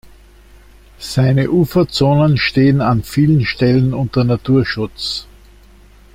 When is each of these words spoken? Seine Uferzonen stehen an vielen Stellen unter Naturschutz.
Seine 0.97 1.51
Uferzonen 1.51 2.39
stehen 2.39 2.81
an 2.81 3.03
vielen 3.03 3.45
Stellen 3.45 3.93
unter 3.93 4.23
Naturschutz. 4.23 5.27